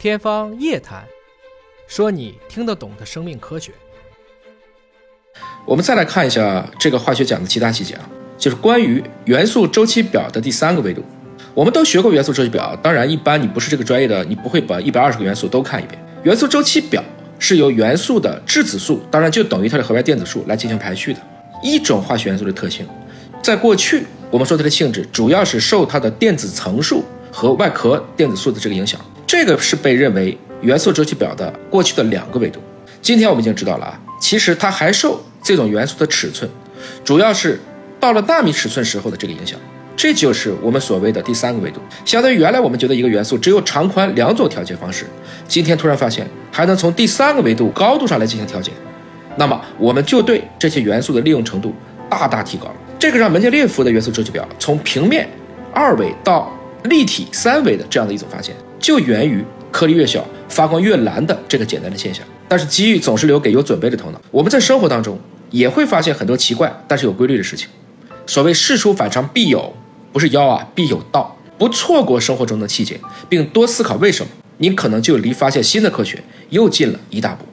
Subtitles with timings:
[0.00, 1.04] 天方夜谭，
[1.86, 3.70] 说你听得懂的生命科学。
[5.66, 8.08] 我们再来看一下这个化学讲的其他细节啊，
[8.38, 11.04] 就是关于元素周期表的第三个维度。
[11.52, 16.02] 我们都学过元素周期表，当然一般你不是这个专业的，你不会把一百二十个元素都看一遍。
[16.22, 17.04] 元素周期表
[17.38, 21.20] 是由元素的质子数，当然就等于它的核外电子数来进行排序的
[21.62, 22.88] 一种化学元素的特性。
[23.42, 28.98] 在过去，我们说它的性质主要是受它的电子层数和外壳电子数的这个影响，
[29.30, 32.58] 这个是被认为元素周期表的过去的两个维度。
[33.00, 36.50] 今天我们已经知道了啊，其实它还受这种元素的尺寸，
[37.04, 37.60] 主要是
[38.00, 39.56] 到了纳米尺寸时候的这个影响，
[39.96, 41.80] 这就是我们所谓的第三个维度。
[42.04, 45.06] 相当于原来我们觉得一个元素只有长宽两种调节方式，
[45.46, 48.72] 今天突然发现还能从第三个维度高度上来进行调节，
[49.36, 51.72] 那么我们就对这些元素的利用程度
[52.08, 52.74] 大大提高了。
[52.98, 55.28] 这个让门捷列夫的元素周期表从平面
[55.72, 56.52] 二维到
[56.82, 62.24] 立体三维的这样的一种发现，就源于颗粒越小发光越蓝的这个简单的现象。
[62.48, 64.20] 但是机遇总是留给有准备的头脑。
[64.32, 65.16] 我们在生活当中
[65.50, 67.68] 也会发现很多奇怪但是有规律的事情。
[68.26, 69.72] 所谓事出反常必有，
[70.12, 71.36] 不是妖啊，必有道。
[71.58, 77.44] 不错过生活中的细节，并多思考为什么，你可能就离发现新的科学又近了一大步。